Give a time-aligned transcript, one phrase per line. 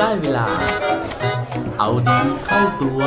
[0.00, 0.48] ได้เวลา
[1.78, 3.02] เอาดีเข้าตัว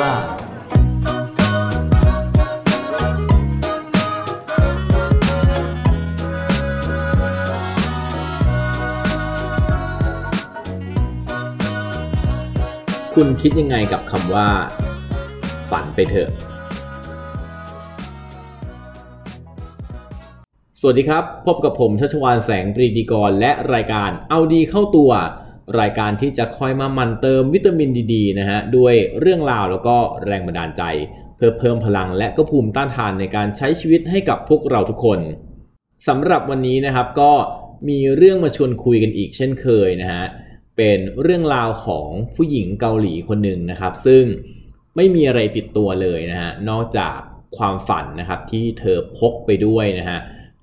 [13.16, 14.48] คุณคิดยังไงกับคำว่า
[15.70, 16.30] ฝันไปเถอะ
[20.80, 25.12] สวัสดีครับ พบกับผมชัชวานแสงปรีดีกร และรายการเอาดีเข้าตัว
[25.80, 29.96] รายการที่จะคอยมามันเติมวิตามินดีๆนะฮะด้วยเรื่องราวแล้วก็
[30.26, 30.84] แรงบันดาลใจ
[31.36, 35.20] เพื่อเพิ่มพลังและก็ภูมิต้านทานในการใช้ชีวิตให้กับพวกเราทุกคน
[36.08, 37.32] สำหรับวันนี้นะครับก็
[37.90, 40.24] มีเรื่องมาชวนคุยกันอีกเช่นเคยนะฮะ
[40.78, 44.24] เป็นเรื่องราวของผู้หญิงเกาหลีคนหนึ่งนะครับ ซึ่ง
[44.96, 47.18] ไม่มีอะไรติดตัวเลยนะฮะนอกจาก
[47.58, 50.20] ความฝันนะครับที่เธอพกไปด้วยนะฮะ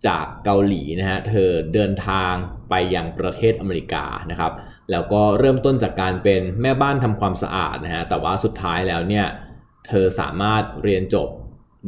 [0.06, 2.32] จากเกาหลีนะฮะเธอเดินทาง
[2.70, 4.52] ไปยังประเทศอเมริกานะครับ
[4.90, 9.26] แล้วก็เริ่มต้นจากการเป็นแม่บ้านทำความสะอาดนะฮะแต่ว่าสุดท้ายแล้วเนี่ย
[9.88, 11.28] เธอสามารถเรียนจบ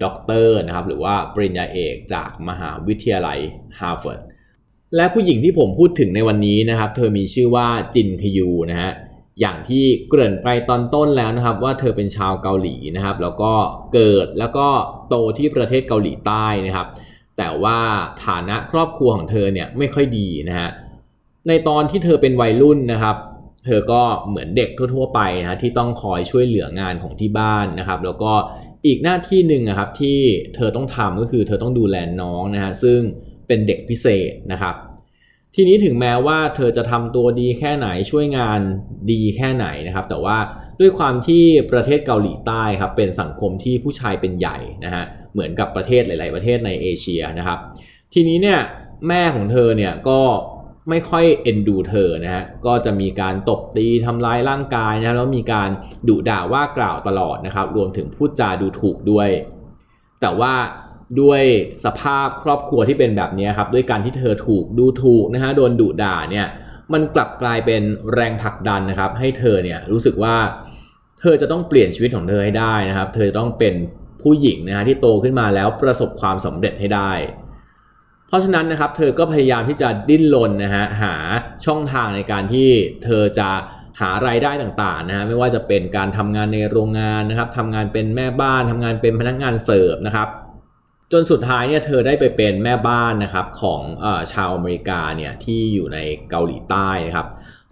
[0.04, 3.38] ด็อกเตอร์นะครับหรือว่าปริญญาเอกจากมหาวิทยาลัย
[3.80, 4.20] ฮาร์วาร์ด
[4.96, 8.91] และผู้หญิงที่ผมพูดถึงในวันนี้นะครับ เธอมีชื่อว่าจินคยูนะฮะ
[9.41, 13.52] อย่างที่เกริ่นไปตอนต้นแล้วนะครับ ว่าเธอเป็นชาวเกาหลีนะครับ แล้วก็
[13.94, 14.69] เกิดแล้วก็
[15.08, 16.86] โตที่ประเทศเกาหลีใต้นะครับ
[17.38, 17.78] แต่ว่า
[18.26, 20.69] ฐานะครอบครัวของเธอเนี่ยไม่ค่อยดีนะฮะ
[21.48, 23.17] ในตอนที่เธอเป็นวัยรุ่นนะครับ
[23.67, 28.33] เธอก็เหมือนเด็กทั่ว ๆ ไปนะที่ต้องคอยช่วยเหลืองานของที่บ้านนะครับ แล้วก็
[28.86, 30.19] อีกหน้าที่หนึ่งนะครับที่
[30.55, 33.00] เธอต้องทำก็คือเธอต้องดูแลน้องนะฮะซึ่ง
[33.47, 34.75] เป็นเด็กพิเศษนะครับ
[35.55, 38.61] ทีนี้ถึงแม้ว่าเธอจะทำตัวดีแค่ไหนช่วยงาน
[39.11, 40.39] ดีแค่ไหนนะครับ แต่ว่า
[40.81, 47.59] ด้วยความที่ประเทศเกาหลีใต้ครับเป็นสังคมที่ผู้ชายเป็นใหญ่นะฮะเหมือนกับประเทศหลาย ๆ ประเทศในเอเชียนะครับ
[48.12, 48.59] ทีนี้เนี่ย
[49.09, 50.20] แม่ของเธอเนี่ยก็
[50.91, 55.69] ไม่ค่อยเอ็นดูเธอนะฮะก็จะมีการตบตีทำร้ายร่างกายนะแล้วมีการ
[56.09, 59.28] ดุด่าว่ากล่าวตลอดนะครับ รวมถึงพูดจาดูถูกด้วย
[60.21, 60.54] แต่ว่า
[61.21, 61.43] ด้วย
[61.84, 66.47] สภาพครอบครัวที่เป็นแบบนี้ครับด้วยการที่เธอถูกดูถูกนะฮะโดนดุด่าเนี่ย
[66.93, 67.82] มันกลับกลายเป็น
[68.15, 70.37] แรงผลักดันนะครับ ให้เธอเนี่ยรู้สึกว่า
[71.21, 73.75] เธอจะต้องเปลี่ยนชีวิตของเธอให้ได้นะครับ เธอจะต้องเป็น
[74.22, 77.12] ผู้หญิงนะฮะที่โตขึ้นมาแล้วประสบความสำเร็จให้ได้
[78.28, 81.15] เพราะฉะนั้นนะครับเธอก็พยายามที่จะดิ้นรนนะฮะหา
[81.66, 82.69] ช่องทางในการที่
[83.05, 83.50] เธอจะ
[84.00, 90.28] หารายได้ต่างๆนะฮะไม่ว่าจะเป็นการทำงานในโรงงานนะครับทำงานเป็นแม่บ้านทำงานเป็นพนักงานเสิร์ฟนะครับ
[91.12, 95.99] จนสุดท้ายเนี่ยเธอได้ไปเป็นแม่บ้านนะครับของอชาวอเมริกาเนี่ยที่อยู่ใน
[96.31, 97.27] เกาหลีใต้นะครับ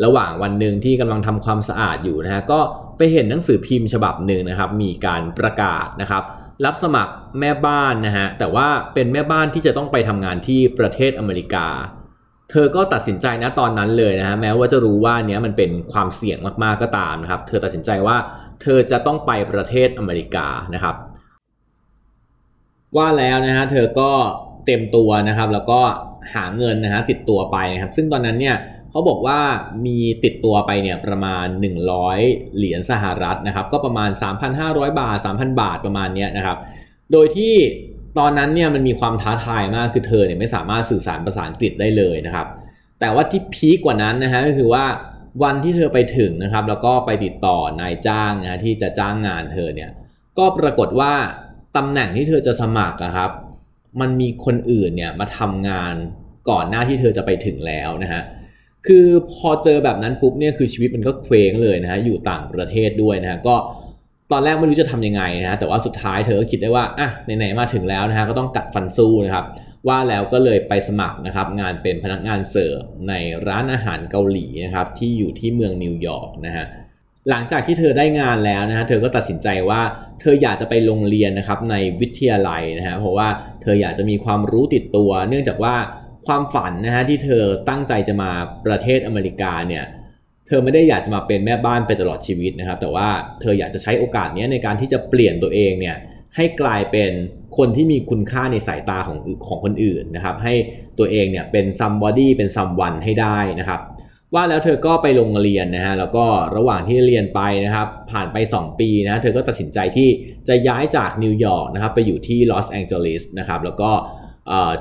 [0.04, 2.60] ระหว่างวันหนึ่งที่กำลังทำความสะอาดอยู่นะฮะก็
[2.96, 6.22] ไปเห็นหนังสือพิมพ์ฉบับหนึ่งนะครับมีการประกาศนะครับ
[6.64, 11.66] รับสมัครแม่บ้านนะฮะแต่ว่าเป็นแม่บ้านที่จะต้องไปทำงานที่ประเทศอเมริกา
[12.50, 18.16] เธอก็ตัดสินใจนะตอนนั้นเลยนะฮะแม้ว่าจะรู้ว่าเนี้ยมันเป็นความเสี่ยงมากๆก็ตามนะครับ เธอตัดสินใจว่า
[18.62, 20.94] เธอจะต้องไปประเทศอเมริกานะครับ
[22.96, 24.10] ว่าแล้วนะฮะเธอก็
[24.66, 25.80] เต็มตัวนะครับ แล้วก็
[26.34, 28.56] หาเงินนะฮะติดตัวไปนะครับ ซึ่งตอนนั้นเนี่ย
[28.96, 29.40] เขาบอกว่า
[29.86, 31.46] มีติดตัวไปเนี่ยประมาณ
[32.02, 34.10] 100 เหรียญสหรัฐนะครับ ก็ประมาณ
[34.54, 36.58] 3,500 บาท 3,000 บาทประมาณเนี้ยนะครับ
[37.12, 37.54] โดยที่
[38.18, 42.46] ตอนนั้นเนี่ยมันมีความท้าทายมากคือเธอเนี่ยไม่สามารถสื่อสารภาษาอังกฤษได้เลยนะครับ
[43.00, 44.84] แต่ว่าที่พีคกว่านั้นนะฮะก็คือว่า
[45.42, 49.90] วันที่เธอไปถึงนะครับ แล้วก็ไปติดต่อนายจ้างนะที่จะจ้างงานเธอเนี่ย
[50.38, 51.12] ก็ปรากฏว่า
[51.76, 53.30] ตำแหน่งที่เธอจะสมัครนะครับ
[54.00, 55.94] มันมีคนอื่นเนี่ยมาทำงาน
[56.50, 58.22] ก่อนหน้าที่เธอจะไปถึงแล้วนะฮะ
[58.86, 63.56] คือพอเจอแบบนั้นปุ๊บเนี่ยคือชีวิตมันก็เคว้งเลยนะฮะอยู่ต่างประเทศด้วยนะฮะก็
[64.32, 69.44] ตอนแรกไม่รู้จะทำยังไงนะฮะแต่ว่าสุดท้ายเธอก็คิดได้ว่าอะไหนๆมาถึงแล้วนะฮะก็ต้องกัดฟันสู้นะครับ
[69.88, 73.14] ว่าแล้วก็เลยไปสมัครนะครับงานเป็นพนักงานเสิร์ฟใน
[73.48, 76.66] ร้านอาหารเกาหลีนะครับที่อยู่ที่เมืองนิวยอร์กนะฮะ
[77.30, 79.80] หลังจากที่เธอได้งานแล้วนะฮะเธอก็ตัดสินใจว่า
[80.20, 83.28] เธออยากจะไปโรงเรียนนะครับในวิทยาลัยนะฮะเพราะว่า
[83.62, 85.74] เธออยากจะมีความรู้ติดตัว เนื่องจากว่า
[86.26, 88.30] ความฝันนะฮะที่เธอตั้งใจจะมา
[88.66, 89.84] ประเทศอเมริกาเนี่ย
[90.46, 93.08] เธอไม่ได้อยากจะมาเป็นแม่บ้านไปตลอดชีวิตนะครับ แต่ว่า
[93.40, 95.96] เธออยากจะใช้โอกาสนี้ในการที่จะเปลี่ยนตัวเองเนี่ย
[96.36, 97.10] ให้กลายเป็น
[97.56, 100.54] คนที่มีคุณค่าในสายตาของของคนอื่นนะครับ ให้
[100.98, 103.80] ตัวเองเนี่ยเป็น somebody เป็น someone ให้ได้นะครับ
[104.34, 106.26] ว่าแล้วเธอก็ไปโรงเรียนนะฮะแล้วก็
[106.56, 110.08] ระหว่างที่เรียนไปนะครับ ผ่านไป 2 ปีนะเธอก็ตัดสินใจที่
[110.48, 113.90] จะย้ายจากนิวยอร์กนะครับไปอยู่ที่ลอสแองเจลิสนะครับแล้วก็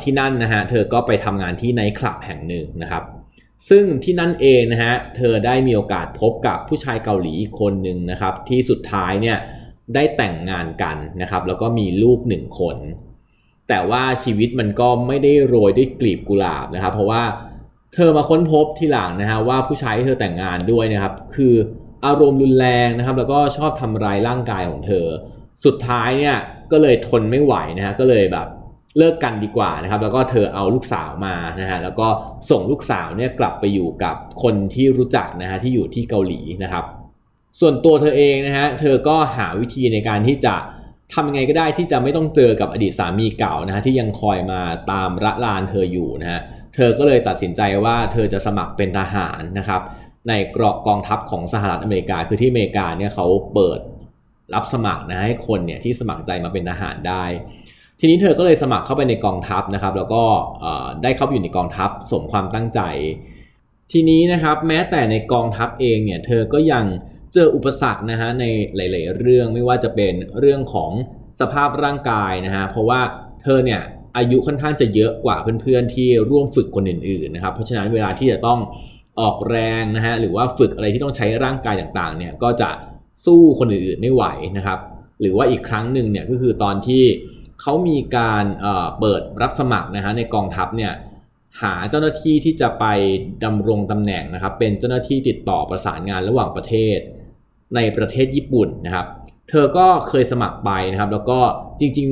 [0.02, 3.04] ที่นั่นนะฮะเธอก็ไปทำงานที่ไนท์คลับแห่งหนึ่งนะครับ
[3.70, 9.38] ซึ่งที่นั่นเองนะฮะเธอได้มีโอกาสพบกับผู้ชายเกาหลีคนหนึ่งนะครับ ที่สุดท้ายเนี่ย
[9.96, 12.78] ได้แต่งงานกันนะครับ แล้วก็มีลูกหนึ่งคน
[13.70, 17.24] แต่ว่าชีวิตมันก็ไม่ได้โรยด้วยกลีบกุหลาบนะครับ เพราะว่า
[17.94, 21.54] เธอมาค้นพบทีหลังนะฮะว่าผู้ชายที่เธอแต่งงานด้วยนะครับ คือ
[22.06, 25.06] อารมณ์รุนแรงนะครับ แล้วก็ชอบทำร้ายร่างกายของเธอ
[25.66, 26.36] สุดท้ายเนี่ย
[26.72, 28.48] ก็เลยทนไม่ไหวนะฮะก็เลยแบบ
[28.98, 32.08] เลิกกันดีกว่านะครับ แล้วก็เธอเอาลูกสาวมานะฮะแล้วก็
[32.50, 36.86] ส่งลูกสาวเนี่ยกลับไปอยู่กับคนที่รู้จักนะฮะที่อยู่ที่เกาหลีนะครับ
[37.60, 40.56] ส่วนตัวเธอเองนะฮะเธอก็หาวิธีในการที่จะ
[41.14, 44.62] ทำยังไงก็ได้ที่จะไม่ต้องเจอกับอดีตสามีเก่านะฮะที่ยังคอยมา
[44.92, 46.42] ตามระลานเธออยู่นะฮะ
[46.76, 49.82] เธอก็เลยตัดสินใจว่าเธอจะสมัครเป็นทหารนะครับ
[50.30, 53.80] ในกรอกกองทัพของสหรัฐอเมริกาคือที่อเมริกาเนี่ยเขาเปิด
[54.54, 57.24] รับสมัครนะให้คนเนี่ยที่สมัครใจมาเป็นทหารได้
[58.00, 60.24] ทีนี้เธอก็เลยสมัครเข้าไปในกองทัพนะครับ แล้วก็
[61.04, 62.82] ได้เข้าไปอยู่ในกองทัพสมความตั้งใจ
[63.92, 66.86] ทีนี้นะครับแม้แต่ในกองทัพเองเนี่ยเธอก็ยัง
[67.34, 68.46] เจออุปสรรคนะฮะใน
[68.76, 70.92] หลาย ๆ เรื่องไม่ว่าจะเป็นเรื่องของ
[71.42, 73.02] สภาพร่างกายนะฮะเพราะว่า
[73.44, 73.82] เธอเนี่ย
[74.18, 78.60] อายุค่อนข้างจะเยอะกว่าเพื่อน ๆ ที่ร่วมฝึกคนอื่น ๆ นะครับ เพราะฉะนั้นเวลาที่จะต้อง
[79.20, 82.70] ออกแรงนะฮะหรือว่าฝึกอะไรที่ต้องใช้ร่างกายต่าง ๆ เนี่ยก็จะ
[83.26, 84.24] สู้คนอื่น ๆ ไม่ไหว
[84.58, 84.80] นะครับ
[85.22, 87.04] หรือว่าอีกครั้งหนึ่งเนี่ยก็คือตอนที่
[87.62, 88.46] เขามีการ
[89.00, 90.94] เปิดรับสมัครนะฮะในกองทัพเนี่ย
[91.62, 92.86] หาเจ้าหน้าที่ที่จะไป
[93.44, 96.98] ดำรงตำแหน่งนะครับ เป็นเจ้าหน้าที่ติดต่อประสานงานระหว่างประเทศ
[97.76, 99.08] ในประเทศญี่ปุ่นนะครับ
[99.50, 101.40] เธอก็เคยสมัครไปนะครับ แล้วก็
[101.80, 102.08] จริง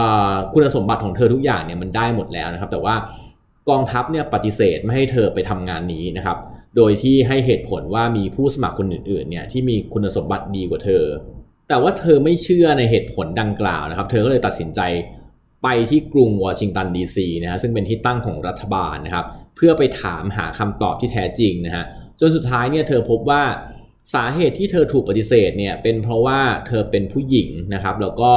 [0.00, 2.94] ๆคุณสมบัติของเธอทุกอย่างเนี่ยมันได้หมดแล้วนะครับ แต่ว่า
[3.68, 6.38] กองทัพเนี่ยปฏิเสธไม่ให้เธอไปทำงานนี้นะครับ
[6.76, 11.04] โดยที่ให้เหตุผลว่ามีผู้สมัครคนอื่นๆเนี่ยที่มีคุณสมบัติดีกว่าเธอ
[11.68, 14.80] แต่ว่าเธอไม่เชื่อในเหตุผลดังกล่าวนะครับ เธอก็เลยตัดสินใจ
[15.62, 19.26] ไปที่กรุงวอชิงตันดีซีนะฮะซึ่งเป็นที่ตั้งของรัฐบาลนะครับ
[19.56, 21.84] เพื่อไปถามหาคำตอบที่แท้จริงนะฮะ
[22.20, 23.42] จนสุดท้ายเนี่ยเธอพบว่า
[24.14, 28.32] สาเหตุที่เธอถูกปฏิเสธเนี่ยเป็นเพราะว่าเธอเป็นผู้หญิงนะครับ แล้วก็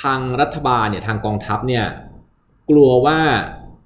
[0.00, 1.84] ทางรัฐบาลเนี่ยทางกองทัพเนี่ย
[2.70, 3.20] กลัวว่า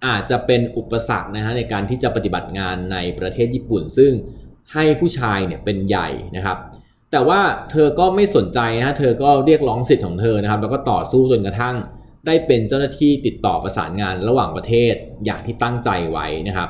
[0.07, 4.13] อาจจะเป็นอุปสรรคนะฮะในการที่จะปฏิบัติงานในประเทศญี่ปุ่น ซึ่ง
[4.73, 6.59] ให้ผู้ชายเนี่ยเป็นใหญ่นะครับ
[7.17, 11.77] แต่ว่าเธอก็ไม่สนใจนะเธอก็เรียกร้องสิทธิ์ของเธอนะครับ แล้วก็ต่อสู้จนกระทั่ง
[12.27, 16.69] ได้เป็นเจ้าหน้าที่ติดต่อประสานงานระหว่างประเทศอย่างที่ตั้งใจไว้นะครับ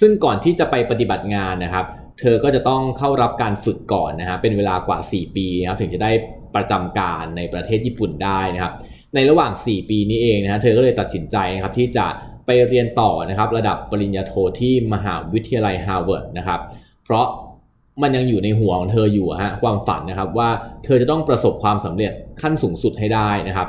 [0.00, 1.86] ซึ่งก่อนที่จะไปปฏิบัติงานนะครับ
[2.20, 6.10] เธอก็จะต้องเข้ารับการฝึกก่อนนะฮะเป็นเวลากว่า 4 ปีนะครับถึงจะได้
[6.54, 8.72] ประจำการในประเทศญี่ปุ่นได้นะครับ
[9.14, 12.06] ในระหว่าง 4 ปีนี้เองนะฮะเธอก็เลยตัดสินใจครับที่จะ
[12.46, 16.60] ไปเรียนต่อนะครับ ระดับปริญญาโทที่มหาวิทยาลัยฮาร์วาร์ดนะครับ
[17.04, 17.26] เพราะ
[18.02, 20.50] มันยังอยู่ในหัวของเธออยู่ฮะความฝันนะครับว่า
[20.84, 23.68] เธอจะต้องประสบความสำเร็จขั้นสูงสุดให้ได้นะครับ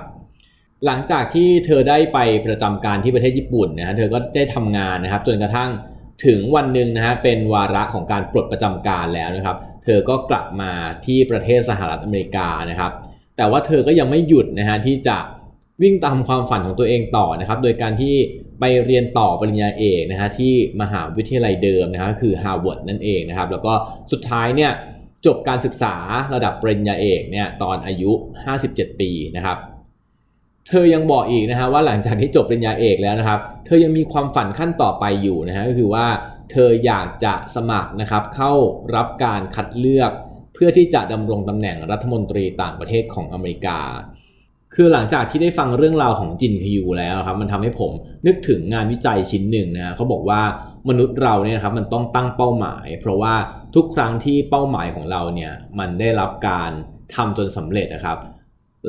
[0.86, 5.70] หลังจากที่เธอได้ไปประจำการที่ประเทศญี่ปุ่นนะฮะเธอก็ได้ทำงานนะครับ จนกระทั่ง
[6.26, 10.72] ถึงวันหนึ่งนะฮะเป็นวาระของการปลดประจำการแล้วนะครับ เธอก็กลับมา
[11.06, 12.92] ที่ประเทศสหรัฐอเมริกานะครับ
[13.38, 15.18] แต่ว่าเธอก็ยังไม่หยุดนะฮะที่จะ
[15.82, 18.16] วิ่งตามความฝันของตัวเองต่อนะครับ โดยการที่
[18.60, 23.74] ไปเรียนต่อปริญญาเอกนะฮะที่มหาวิทยาลัยเดิมนะฮะคือฮาร์วาร์ดนั่นเองนะครับ แล้วก็
[24.12, 24.72] สุดท้ายเนี่ย
[25.26, 25.96] จบการศึกษา
[26.34, 28.12] ระดับปริญญาเอกเนี่ยตอนอายุ
[28.56, 29.58] 57 ปีนะครับ
[30.68, 36.08] เธอยังบอกอีกนะฮะว่าหลังจากที่จบปริญญาเอกแล้วนะครับ เธอยังมีความฝันขั้นต่อไปอยู่นะฮะก็คือว่า
[36.52, 38.52] เธออยากจะสมัครนะครับเข้า
[38.96, 40.12] รับการคัดเลือก
[40.54, 43.80] เพื่อที่จะดำรงตำแหน่งรัฐมนตรีต่างประเทศของอเมริกา
[44.76, 47.92] คือหลังจากที่ได้ฟังเรื่องราวของจินคยูแล้วครับมันทำให้ผม
[48.28, 50.42] นึกถึงงานวิจัยชิ้นหนึ่งนะเขาบอกว่า
[50.90, 53.36] มนุษย์เราเนี่ยครับมันต้องตั้งเป้าหมาย เพราะว่า
[53.76, 56.72] ทุกครั้งที่เป้าหมายของเราเนี่ยมันได้รับการ
[57.16, 58.18] ทำจนสำเร็จนะครับ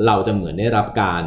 [0.05, 1.23] เราจะเหมือนได้รับการ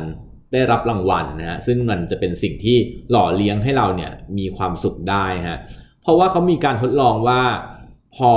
[0.52, 2.76] ได้รับรางวัลนะฮะซึ่งมันจะเป็นสิ่งที่
[3.10, 5.58] หล่อเลี้ยงให้เราเนี่ยมีความสุขได้ฮะ
[6.02, 7.42] เพราะว่าเขามีการทดลองว่า
[8.16, 8.32] พอ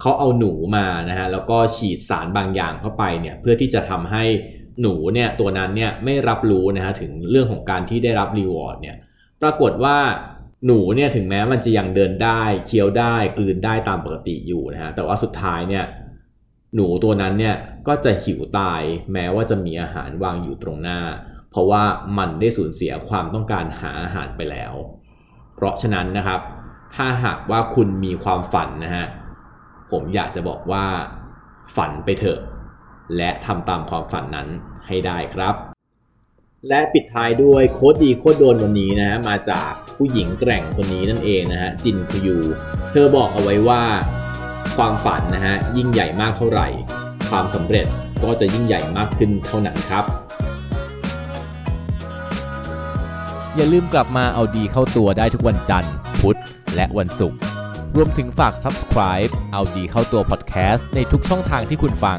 [0.00, 4.24] เขาเอาหนูมานะฮะแล้วก็ฉีดสารบางอย่างเข้าไปเนี่ยเพื่อที่จะทำให้
[4.82, 8.96] หนูเนี่ยตัวนั้นเนี่ยไม่รับรู้นะฮะถึงเรื่องของการที่ได้รับรีวอร์ดเนี่ย
[9.42, 9.96] ปรากฏว่า
[10.66, 15.84] หนูเนี่ยถึงแม้มันจะยังเดินได้เคี้ยวได้กลืนได้ตามปกติอยู่นะฮะแต่ว่าสุดท้ายเนี่ย
[16.74, 17.56] หนูตัวนั้นเนี่ย
[17.88, 21.00] ก็จะหิวตายแม้ว่าจะมีอาหารวางอยู่ตรงหน้า
[21.50, 21.82] เพราะว่า
[22.18, 24.74] มันได้สูญเสียความต้องการหาอาหารไปแล้ว
[25.54, 26.40] เพราะฉะนั้นนะครับ
[26.94, 29.06] ถ้าหากว่าคุณมีความฝันนะฮะ
[29.90, 30.84] ผมอยากจะบอกว่า
[31.76, 32.38] ฝันไปเถอะ
[33.16, 34.48] และทำตามความฝันนั้น
[34.86, 35.54] ให้ได้ครับ
[36.68, 42.36] และปิดท้ายด้วยโค้ดดีโค้ดโดนวันนี้นะฮะมาจากผู้หญิงแกร่งคนนี้นั่นเองนะฮะจินคยู
[42.90, 43.82] เธอบอกเอาไว้ว่า
[44.76, 46.68] ความฝันนะฮะยิ่งใหญ่มากเท่าไหร่
[47.30, 47.86] ความสำเร็จ
[48.22, 50.04] ก็จะยิ่งใหญ่มากขึ้นเท่านั้นครับ
[53.56, 56.38] อย่าลืมกลับมาเอาดีเข้าตัวได้ทุกวันจันทร์ พุธ
[56.74, 57.38] และวันศุกร์
[57.96, 62.18] รวมถึงฝาก subscribe เอาดีเข้าตัว podcast ในทุกช่องทางที่คุณฟัง